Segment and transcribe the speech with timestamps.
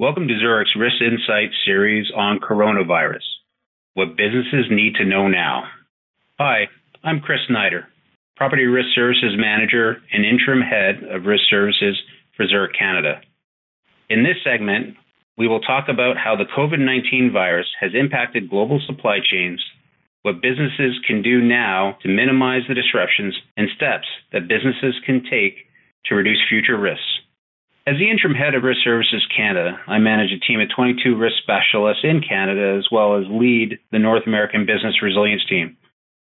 [0.00, 3.26] Welcome to Zurich's Risk Insight series on coronavirus.
[3.94, 5.64] What businesses need to know now.
[6.38, 6.68] Hi,
[7.02, 7.88] I'm Chris Snider,
[8.36, 11.98] Property Risk Services Manager and Interim Head of Risk Services
[12.36, 13.22] for Zurich Canada.
[14.08, 14.94] In this segment,
[15.36, 19.60] we will talk about how the COVID 19 virus has impacted global supply chains,
[20.22, 25.66] what businesses can do now to minimize the disruptions, and steps that businesses can take
[26.04, 27.17] to reduce future risks.
[27.88, 31.36] As the interim head of Risk Services Canada, I manage a team of 22 risk
[31.40, 35.74] specialists in Canada as well as lead the North American Business Resilience Team.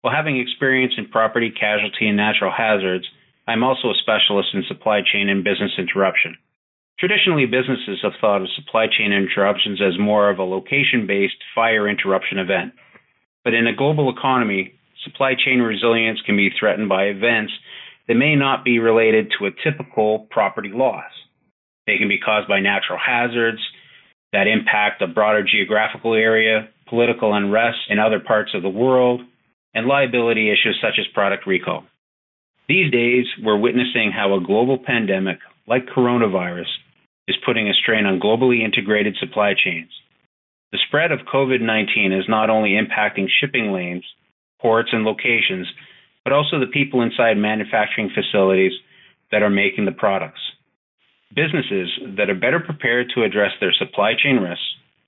[0.01, 3.09] While having experience in property, casualty, and natural hazards,
[3.47, 6.37] I'm also a specialist in supply chain and business interruption.
[6.99, 11.89] Traditionally, businesses have thought of supply chain interruptions as more of a location based fire
[11.89, 12.73] interruption event.
[13.43, 17.53] But in a global economy, supply chain resilience can be threatened by events
[18.07, 21.09] that may not be related to a typical property loss.
[21.87, 23.59] They can be caused by natural hazards
[24.33, 29.21] that impact a broader geographical area, political unrest in other parts of the world,
[29.73, 31.83] and liability issues such as product recall.
[32.67, 36.69] These days, we're witnessing how a global pandemic like coronavirus
[37.27, 39.89] is putting a strain on globally integrated supply chains.
[40.71, 44.03] The spread of COVID 19 is not only impacting shipping lanes,
[44.59, 45.67] ports, and locations,
[46.23, 48.73] but also the people inside manufacturing facilities
[49.31, 50.41] that are making the products.
[51.33, 54.63] Businesses that are better prepared to address their supply chain risks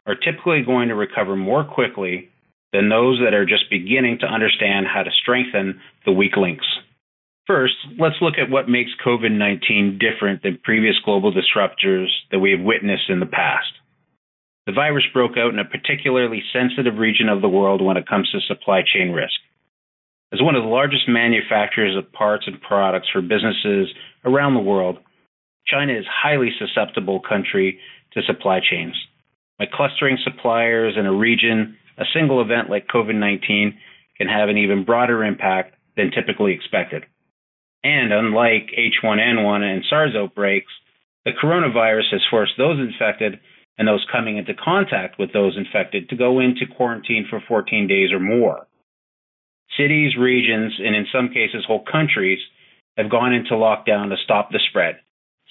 [0.06, 2.30] are typically going to recover more quickly
[2.74, 6.66] than those that are just beginning to understand how to strengthen the weak links.
[7.46, 12.52] First, let's look at what makes COVID 19 different than previous global disruptors that we
[12.52, 13.72] have witnessed in the past.
[14.66, 18.30] The virus broke out in a particularly sensitive region of the world when it comes
[18.32, 19.40] to supply chain risk.
[20.34, 23.88] As one of the largest manufacturers of parts and products for businesses
[24.26, 24.98] around the world,
[25.68, 27.80] China is a highly susceptible country
[28.14, 28.96] to supply chains.
[29.60, 33.74] By clustering suppliers in a region, a single event like COVID-19
[34.18, 37.04] can have an even broader impact than typically expected.
[37.84, 40.72] And unlike H1N1 and SARS outbreaks,
[41.26, 43.40] the coronavirus has forced those infected
[43.78, 48.12] and those coming into contact with those infected to go into quarantine for 14 days
[48.12, 48.68] or more.
[49.78, 52.40] Cities, regions, and in some cases whole countries
[52.96, 55.00] have gone into lockdown to stop the spread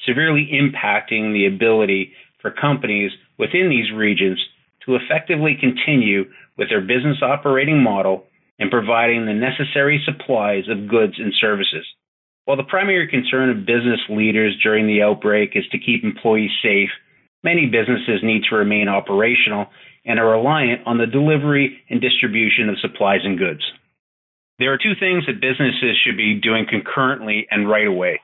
[0.06, 4.38] severely impacting the ability for companies within these regions
[4.84, 6.24] to effectively continue
[6.56, 8.24] with their business operating model
[8.58, 11.84] and providing the necessary supplies of goods and services.
[12.44, 16.90] While the primary concern of business leaders during the outbreak is to keep employees safe,
[17.42, 19.66] many businesses need to remain operational
[20.04, 23.62] and are reliant on the delivery and distribution of supplies and goods.
[24.58, 28.20] There are two things that businesses should be doing concurrently and right away.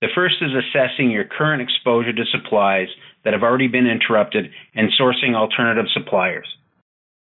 [0.00, 2.88] The first is assessing your current exposure to supplies
[3.24, 6.46] that have already been interrupted and sourcing alternative suppliers.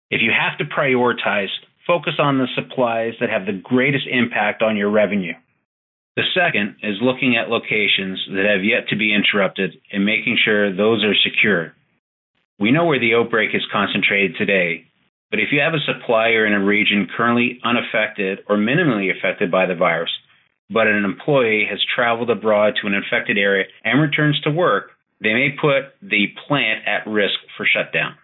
[0.10, 1.50] If you have to prioritize,
[1.86, 5.34] focus on the supplies that have the greatest impact on your revenue.
[6.16, 10.72] The second is looking at locations that have yet to be interrupted and making sure
[10.76, 11.74] those are secure.
[12.60, 14.86] We know where the outbreak is concentrated today,
[15.32, 19.66] but if you have a supplier in a region currently unaffected or minimally affected by
[19.66, 20.12] the virus,
[20.74, 24.92] but an employee has traveled abroad to an infected area and returns to work,
[25.22, 28.16] they may put the plant at risk for shutdown.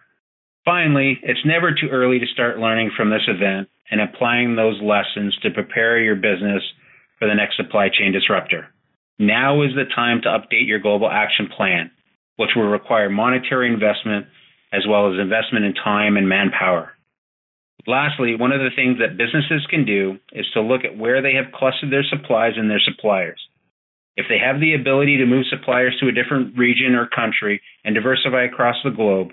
[0.64, 5.36] Finally, it's never too early to start learning from this event and applying those lessons
[5.42, 6.62] to prepare your business
[7.18, 8.68] for the next supply chain disruptor.
[9.18, 11.90] Now is the time to update your global action plan,
[12.36, 14.26] which will require monetary investment
[14.72, 16.92] as well as investment in time and manpower.
[17.86, 21.34] Lastly, one of the things that businesses can do is to look at where they
[21.34, 23.40] have clustered their supplies and their suppliers.
[24.16, 27.94] If they have the ability to move suppliers to a different region or country and
[27.94, 29.28] diversify across the globe,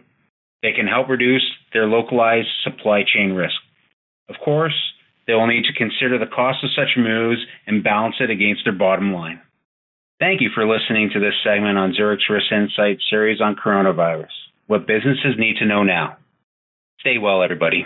[0.61, 3.55] they can help reduce their localized supply chain risk.
[4.29, 4.75] Of course,
[5.25, 8.73] they will need to consider the cost of such moves and balance it against their
[8.73, 9.41] bottom line.
[10.19, 14.33] Thank you for listening to this segment on Zurich's Risk Insight series on coronavirus.
[14.67, 16.17] What businesses need to know now.
[17.01, 17.85] Stay well, everybody.